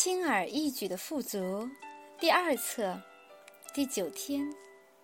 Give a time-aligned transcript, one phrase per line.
[0.00, 1.68] 轻而易举的富足，
[2.20, 3.02] 第二册，
[3.74, 4.48] 第九天，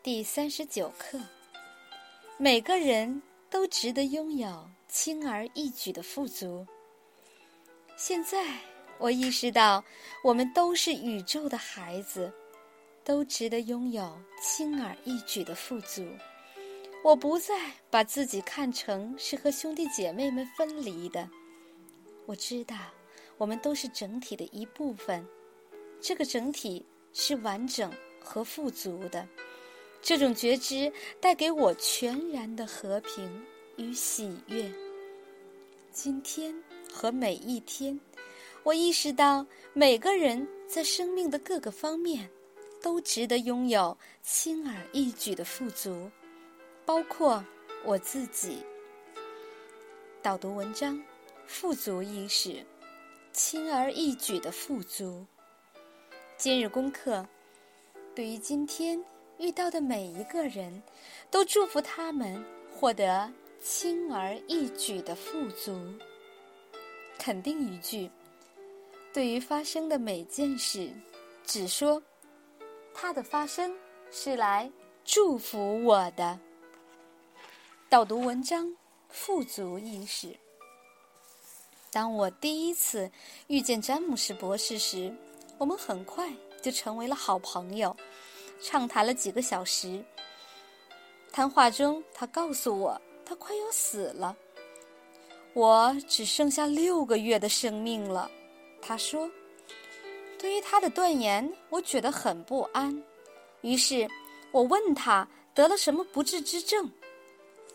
[0.04, 1.18] 第三十九课。
[2.38, 3.20] 每个人
[3.50, 6.64] 都值得拥有轻而易举的富足。
[7.96, 8.46] 现在
[8.98, 9.84] 我意识到，
[10.22, 12.32] 我们都是宇宙的孩子，
[13.02, 16.06] 都值得拥有轻而易举的富足。
[17.02, 17.52] 我不再
[17.90, 21.28] 把自己看成是和兄弟姐妹们分离的。
[22.26, 22.76] 我知道。
[23.44, 25.22] 我们都是整体的一部分，
[26.00, 29.28] 这个整体是完整和富足的。
[30.00, 30.90] 这种觉知
[31.20, 33.44] 带给我全然的和平
[33.76, 34.72] 与喜悦。
[35.92, 36.54] 今天
[36.90, 38.00] 和每一天，
[38.62, 42.26] 我意识到每个人在生命的各个方面
[42.80, 46.10] 都值得拥有轻而易举的富足，
[46.86, 47.44] 包括
[47.84, 48.60] 我自己。
[50.22, 50.98] 导读文章：
[51.46, 52.64] 富足意识。
[53.34, 55.26] 轻而易举的富足。
[56.36, 57.26] 今日功课，
[58.14, 59.04] 对于今天
[59.38, 60.80] 遇到的每一个人，
[61.32, 62.40] 都祝福他们
[62.72, 63.28] 获得
[63.60, 65.76] 轻而易举的富足。
[67.18, 68.08] 肯定语句：
[69.12, 70.92] 对于发生的每件事，
[71.44, 72.00] 只说
[72.94, 73.76] 它的发生
[74.12, 74.70] 是来
[75.04, 76.38] 祝福我的。
[77.88, 78.72] 导读文章：
[79.08, 80.36] 富足意识。
[81.94, 83.08] 当我第一次
[83.46, 85.14] 遇见詹姆斯博士时，
[85.58, 86.28] 我们很快
[86.60, 87.96] 就成为了好朋友，
[88.60, 90.04] 畅谈了几个小时。
[91.30, 94.36] 谈话中，他告诉我他快要死了，
[95.52, 98.28] 我只剩下六个月的生命了。
[98.82, 99.30] 他说
[100.36, 103.04] ：“对于他的断言，我觉得很不安。”
[103.62, 104.08] 于是
[104.50, 106.90] 我问他得了什么不治之症。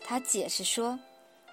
[0.02, 0.98] 他解释说，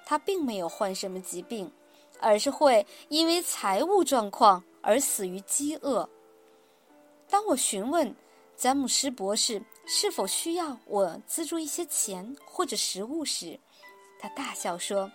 [0.06, 1.72] 他并没有患什么疾病。
[2.20, 6.08] 而是会因为财务状况而死于饥饿。
[7.30, 8.16] 当我询问
[8.56, 13.60] 詹姆斯博士是否需要我资助一些钱或者食物时，
[14.20, 15.11] 他大笑说：“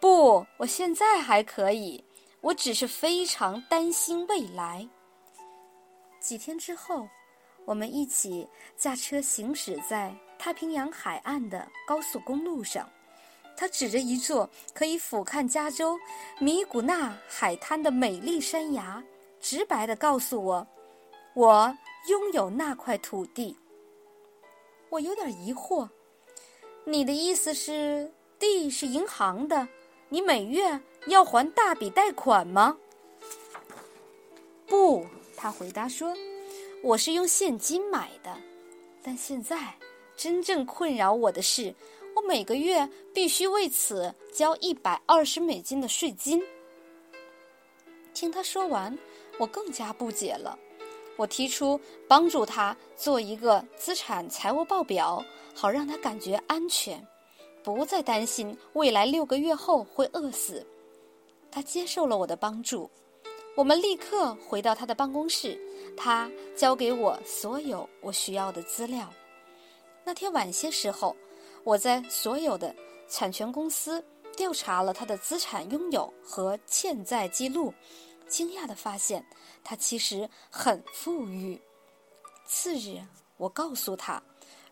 [0.00, 2.04] 不，我现在还可以，
[2.40, 4.88] 我只是非常担心未来。”
[6.20, 7.08] 几天之后，
[7.64, 8.46] 我们一起
[8.76, 12.90] 驾车行驶在太平洋海岸的高速公路上。
[13.56, 15.98] 他指着一座可以俯瞰加州
[16.38, 19.02] 米古纳海滩的美丽山崖，
[19.40, 20.66] 直白地告诉我
[21.34, 21.74] ：“我
[22.08, 23.56] 拥有那块土地。”
[24.90, 25.88] 我有点疑惑
[26.84, 29.66] ：“你的意思是地是银行的？
[30.10, 32.76] 你每月要还大笔贷款吗
[34.68, 36.14] ？”“不。”他回答说
[36.84, 38.36] ，“我是用现金买的。
[39.02, 39.74] 但现在
[40.16, 41.74] 真正困扰我的是。”
[42.16, 46.42] 我每个月必须为此交一百二十美金的税金。
[48.14, 48.98] 听他说完，
[49.38, 50.58] 我更加不解了。
[51.18, 51.78] 我提出
[52.08, 55.22] 帮助他做一个资产财务报表，
[55.54, 57.06] 好让他感觉安全，
[57.62, 60.66] 不再担心未来六个月后会饿死。
[61.50, 62.90] 他接受了我的帮助。
[63.54, 65.58] 我们立刻回到他的办公室，
[65.94, 69.12] 他交给我所有我需要的资料。
[70.02, 71.14] 那天晚些时候。
[71.66, 72.72] 我在所有的
[73.08, 74.02] 产权公司
[74.36, 77.74] 调查了他的资产拥有和欠债记录，
[78.28, 79.26] 惊讶地发现
[79.64, 81.60] 他其实很富裕。
[82.44, 83.00] 次日，
[83.36, 84.22] 我告诉他，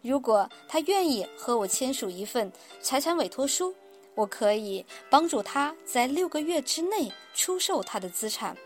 [0.02, 2.50] 如果他愿意和我签署一份
[2.80, 3.74] 财产委托书，
[4.14, 8.56] 我可以帮助他在六个月之内出售他的资产，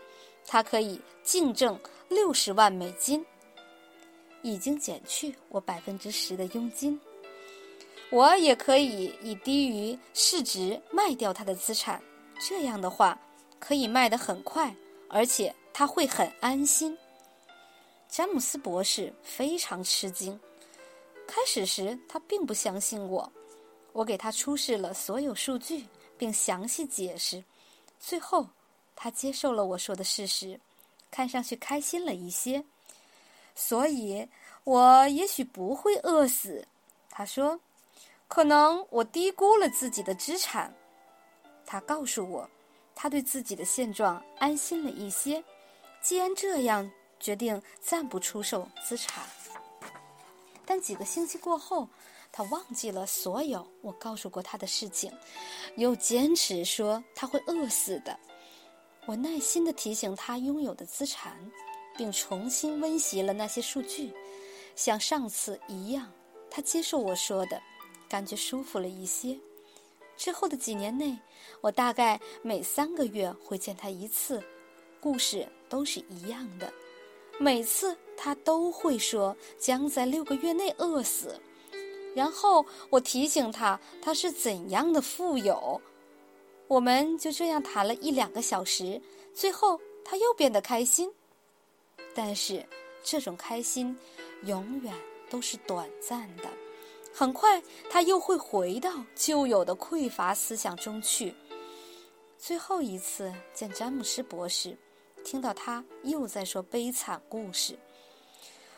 [0.45, 3.25] 他可以净挣六十万美金，
[4.43, 7.01] 已经减去我百分之十的佣金。
[8.11, 12.01] 我也可以以低于市值卖掉他的资产，
[12.39, 13.15] 这样的话
[13.59, 14.75] 可以卖得很快，
[15.07, 16.97] 而且他会很安心。
[18.07, 20.39] 詹姆斯博士非常吃惊，
[21.27, 23.31] 开始时他并不相信我，
[23.93, 25.85] 我给他出示了所有数据，
[26.17, 27.43] 并详细解释，
[27.99, 28.47] 最后
[28.95, 30.59] 他接受了我说的事实，
[31.11, 32.65] 看上去开心了一些。
[33.53, 34.27] 所以，
[34.63, 36.67] 我也许不会饿死，
[37.11, 37.59] 他说。
[38.29, 40.73] 可能我低估了自己的资产，
[41.65, 42.47] 他告诉我，
[42.93, 45.43] 他对自己的现状安心了一些。
[45.99, 46.89] 既然这样，
[47.19, 49.25] 决定暂不出售资产。
[50.63, 51.89] 但几个星期过后，
[52.31, 55.11] 他忘记了所有我告诉过他的事情，
[55.75, 58.17] 又坚持说他会饿死的。
[59.07, 61.35] 我耐心地提醒他拥有的资产，
[61.97, 64.13] 并重新温习了那些数据，
[64.75, 66.11] 像上次一样，
[66.51, 67.59] 他接受我说的。
[68.09, 69.37] 感觉舒服了一些。
[70.17, 71.17] 之后的几年内，
[71.61, 74.43] 我大概每三个月会见他一次，
[74.99, 76.73] 故事都是一样的，
[77.39, 81.39] 每次他都会说将在六个月内饿死。
[82.15, 85.79] 然后我提醒他他是怎样的富有。
[86.67, 89.01] 我们就这样谈了一两个小时，
[89.33, 91.09] 最后他又变得开心。
[92.13, 92.65] 但是
[93.03, 93.97] 这种开心
[94.43, 94.93] 永远
[95.29, 96.49] 都是短暂的，
[97.13, 101.35] 很快他又会回到旧有的匮乏思想中去。
[102.37, 104.77] 最后一次见詹姆斯博士，
[105.25, 107.77] 听到他又在说悲惨故事，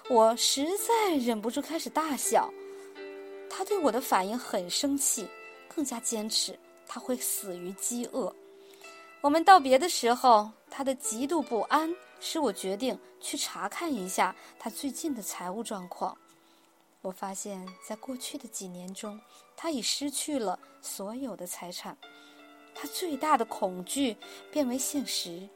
[0.10, 2.52] 我实在忍不住开始大笑。
[3.50, 5.28] 他对我的反应很生气，
[5.68, 6.58] 更加坚持。
[6.88, 8.34] 他会死于饥饿。
[9.22, 16.18] 我们道别的时候，他的极度不安使我决定去查看一下他最近的财务状况。
[17.02, 19.20] 我发现，在过去的几年中，
[19.56, 21.98] 他已失去了所有的财产。
[22.74, 24.16] 他最大的恐惧
[24.52, 25.50] 变为现实，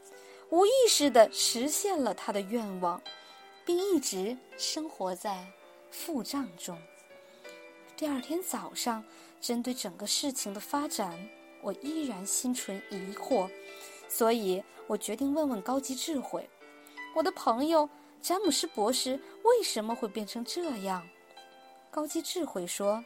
[0.50, 3.02] 无意识地实现了他的愿望，
[3.66, 5.46] 并一直生活在
[5.92, 6.78] 负账中。
[7.96, 9.04] 第二天早上。
[9.42, 11.30] 针对整个事情的发展，
[11.62, 13.48] 我依然心存疑惑，
[14.10, 16.50] 所以我决定问问高级智慧，
[17.14, 17.88] 我的朋友
[18.24, 21.08] 詹姆斯博士为什么会变成这样？
[21.96, 23.02] 高级智慧说：“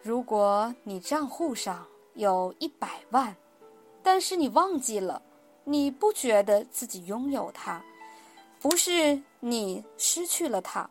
[0.00, 3.36] 如果你账户上有一百万，
[4.02, 5.20] 但是你忘记了，
[5.64, 7.84] 你不觉得自己拥有它，
[8.62, 10.88] 不是你失去了它，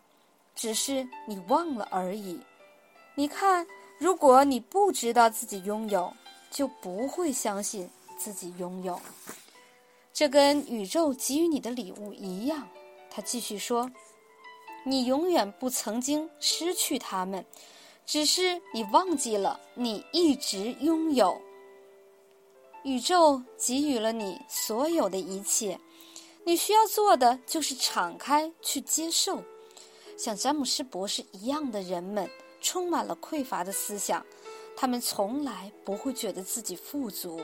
[0.54, 2.40] 只是你忘了而已。
[3.16, 3.66] 你看。”
[4.00, 6.14] 如果你不知道自己拥有，
[6.50, 8.98] 就不会相信自己拥有。
[10.14, 12.66] 这跟宇宙给予你的礼物一样。
[13.12, 13.92] 他继续说
[14.86, 17.46] ：“你永远不曾经失去他们，
[18.06, 21.42] 只是你忘记了你一直拥有。
[22.84, 25.80] 宇宙给予了你所有的一切，
[26.46, 29.44] 你需要做的就是敞开去接受。
[30.18, 32.30] 像詹姆斯博士一样的人们。”
[32.62, 34.26] 充满了匮乏的思想，
[34.76, 37.40] 他们从来不会觉得自己富足，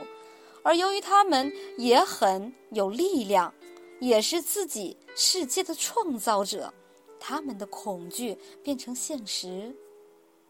[0.62, 3.54] 而由于他们也很有力量，
[3.98, 6.74] 也是自己世界的创造者，
[7.18, 9.74] 他们的恐惧变成现实，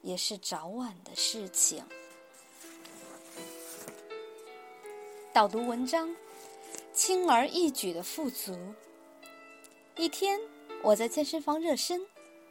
[0.02, 1.82] 也是早晚的事情。
[5.32, 6.14] 导读文章：
[6.92, 8.56] 轻而易举的富足。
[9.96, 10.40] 一天，
[10.82, 12.00] 我在健身房热身，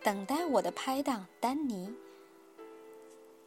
[0.04, 1.94] 等待我的拍档丹尼。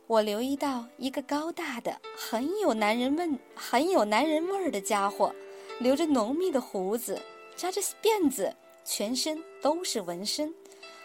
[0.07, 5.35] 我留意到一个高大的、很有男人味、很有男人味儿的家伙，
[5.81, 7.21] 留着浓密的胡子，
[7.57, 8.57] 扎着辫子，
[8.89, 10.53] 全身都是纹身。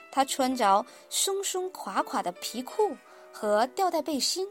[0.10, 2.96] 他穿着松松垮垮的皮裤
[3.30, 4.48] 和吊带背心，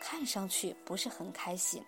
[0.00, 1.80] 看上去不是很开心。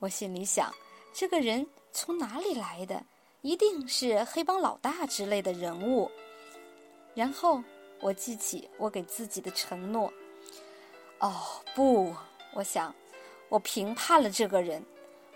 [0.00, 0.74] 我心里想，
[1.12, 3.00] 这个人从哪里来的？
[3.42, 6.10] 一定是黑帮老大之类的人物。
[7.14, 7.62] 然后
[8.00, 10.12] 我记起我给自己的承诺。
[11.20, 11.32] 哦
[11.72, 12.12] 不，
[12.54, 12.92] 我想，
[13.48, 14.84] 我评判了这个人。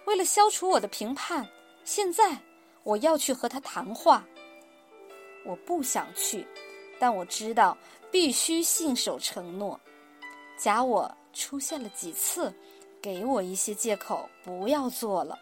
[0.06, 1.46] 为了消除我的评判，
[1.84, 2.36] 现在
[2.82, 4.26] 我要去和他谈话。
[5.48, 6.46] 我不想去，
[7.00, 7.74] 但我知道
[8.12, 9.80] 必须信守承诺。
[10.58, 12.52] 假我出现了几次，
[13.00, 15.38] 给我一些借口不要做了，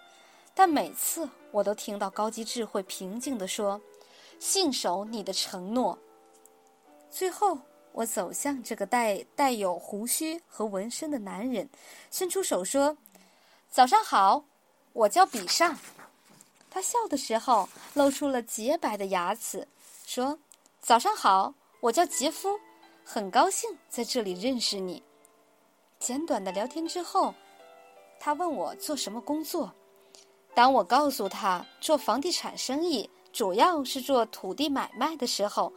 [0.54, 3.80] 但每次我都听到高级智慧平静地说
[4.38, 5.98] ：“信守你的承诺。”
[7.10, 7.58] 最后。
[7.96, 11.66] 我走向这个带带有胡须和纹身的男人，
[12.10, 12.94] 伸出手说
[13.72, 14.44] ：“早上好，
[14.92, 15.78] 我叫比上。”
[16.68, 19.66] 他笑的时候露出了洁白的牙齿，
[20.06, 20.38] 说
[20.80, 22.60] ：“早上好，我叫杰夫，
[23.04, 25.02] 很高兴在这里认识你。”
[25.98, 27.34] 简短的聊天之后，
[28.20, 29.74] 他问我做什么工作。
[30.54, 35.72] 当我告诉他做房地产生意，主要是做土地买卖的时候。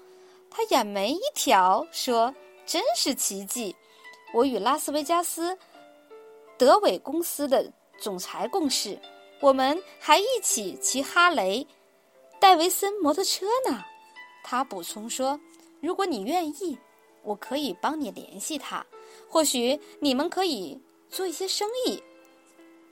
[0.51, 2.33] 他眼眉一挑，说
[2.67, 3.75] ：“真是奇迹！
[4.31, 5.57] 我与拉斯维加斯
[6.55, 8.99] 德伟公司的总裁共事，
[9.41, 11.67] 我们还一起骑哈雷、
[12.39, 13.83] 戴维森摩托车呢。”
[14.51, 15.39] 他补充说
[15.79, 16.75] ：“如果你愿意，
[17.21, 18.83] 我可以帮你联系他，
[19.27, 22.01] 或许你们可以做一些生意。”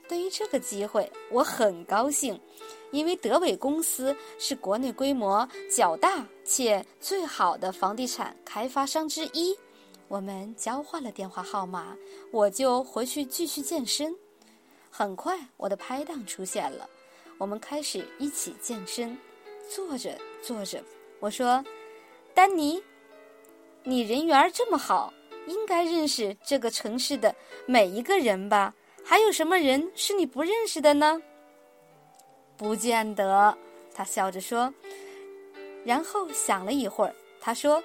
[0.08, 2.40] 对于这个机会，我很高兴。
[2.92, 9.58] 因为德伟公司是国内规模较大且最好的房地产开发商之一，
[10.06, 11.96] 我们交换了电话号码，
[12.30, 14.14] 我就回去继续健身。
[14.90, 16.88] 很快，我的拍档出现了，
[17.36, 19.18] 我们开始一起健身。
[19.68, 20.82] 坐着坐着，
[21.20, 21.64] 我说
[22.32, 22.82] ：“丹尼，
[23.82, 25.12] 你人缘这么好，
[25.46, 27.34] 应该认识这个城市的
[27.66, 28.74] 每一个人吧？
[29.04, 31.20] 还有什么人是你不认识的呢？”
[32.56, 33.56] 不见得。
[33.94, 34.72] 他笑着说，
[35.84, 37.82] 然后想了一会儿，他说：“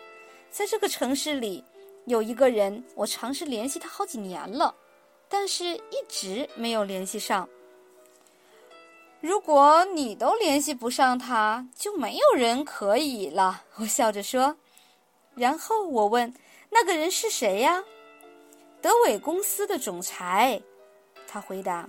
[0.52, 1.64] 在这个城市里，
[2.06, 4.76] 有一个人，我尝试联系他好几年了，
[5.28, 7.50] 但是一直没有联系上。
[9.24, 13.64] 如果你都联系不上他，就没有人可以了。
[13.80, 14.58] ”我笑着说。
[15.34, 16.34] 然后我问
[16.70, 17.86] ：“那个人是谁呀？”
[18.82, 20.62] 德伟公司的总裁。
[21.26, 21.88] 他回答。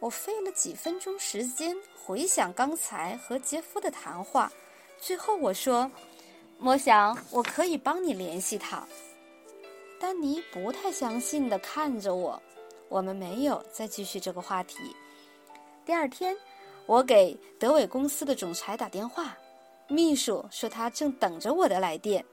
[0.00, 4.50] 我费了几分钟时间回想刚才和杰夫的谈话，
[4.98, 5.90] 最后我说
[6.58, 8.82] ：“我想我可以帮你联系他。”
[10.00, 12.42] 丹尼不太相信的看着我，
[12.88, 14.96] 我们没有再继续这个话题。
[15.84, 16.36] 第二天，
[16.86, 19.36] 我给德伟公司的总裁打电话，
[19.88, 22.24] 秘书说他正等着我的来电，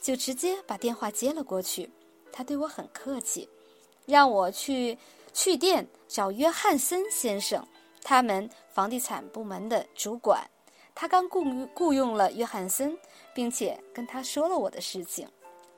[0.00, 1.90] 就直接把电话接了过去。
[2.32, 3.48] 他对我很客气，
[4.06, 4.98] 让我去。
[5.38, 7.62] 去店找约翰森先生，
[8.02, 10.42] 他们房地产部门的主管。
[10.94, 11.44] 他刚雇
[11.74, 12.96] 雇佣了约翰森，
[13.34, 15.28] 并且跟他说了我的事情。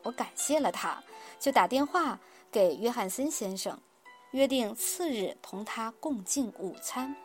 [0.05, 1.03] 我感谢了他，
[1.41, 2.21] 就打电话
[2.53, 3.77] 给约翰森先生，
[4.31, 7.17] 约定次日同他共进午餐。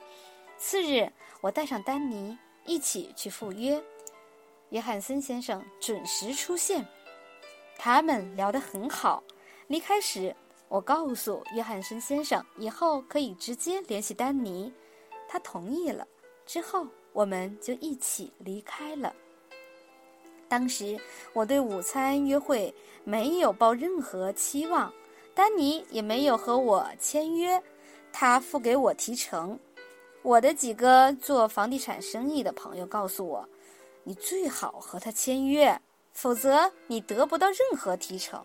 [0.66, 3.84] 次日，我带上丹尼一起去赴约。
[4.70, 6.88] 约翰森先生准时出现，
[7.78, 9.22] 他们聊得很好。
[9.68, 10.34] 离开时。
[10.70, 14.74] 我告诉约翰森先生，以后可以直接联系丹尼，
[15.28, 16.08] 他同意了。
[16.48, 19.14] 之后，我们就一起离开了。
[20.48, 21.00] 当时
[21.34, 24.92] 我对午餐约会没有抱任何期望，
[25.36, 27.62] 丹尼也没有和我签约，
[28.12, 29.60] 他付给我提成。
[30.24, 33.48] 我的几个做房地产生意的朋友告诉我，
[34.04, 35.80] 你最好和他签约，
[36.14, 38.44] 否则你得不到任何提成。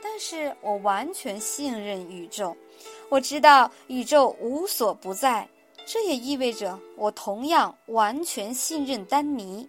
[0.00, 2.56] 但是我完全信任宇宙，
[3.08, 5.48] 我知道宇宙无所不在，
[5.84, 9.68] 这也意味着我同样完全信任丹尼。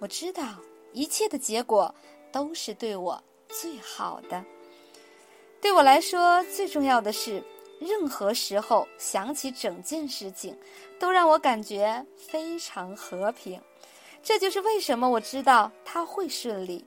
[0.00, 0.44] 我知道
[0.92, 1.94] 一切的结果
[2.30, 4.44] 都是对我最好的。
[5.62, 7.42] 对我来说，最重要的是，
[7.82, 10.56] 任何时候想起整件事情，
[10.98, 13.60] 都让我感觉非常和平。
[14.22, 16.84] 这就是为什么我知道他会顺利。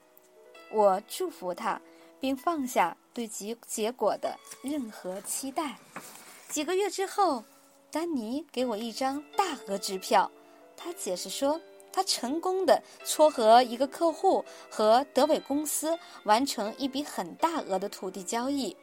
[0.71, 1.79] 我祝福他。
[2.17, 5.77] 并放下对结结果的任何期待。
[6.49, 7.43] 几个月之后，
[7.91, 10.31] 丹尼给我一张大额支票。
[10.75, 11.61] 他解释说，
[11.93, 18.75] 他成功的撮合一个客户和德伟公司完成一笔很大额的土地交易，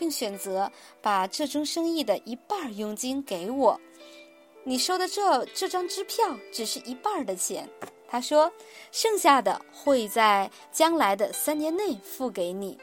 [0.00, 3.78] 并选择把这宗生意的一半佣金给我。
[4.64, 7.68] 你收的这这张支票只是一半的钱，
[8.08, 8.50] 他说，
[8.92, 12.78] 剩下的会在将来的三年内付给你。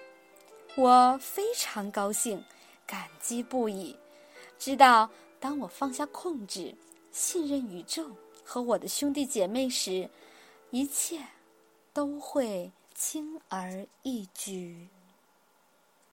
[0.76, 2.44] 我非常高兴，
[2.86, 3.98] 感激不已。
[4.60, 5.10] 知道
[5.40, 6.76] 当我放下控制，
[7.12, 8.06] 信任宇宙
[8.44, 10.08] 和我的兄弟姐妹时，
[10.70, 11.20] 一切
[11.94, 14.88] 都会轻而易举。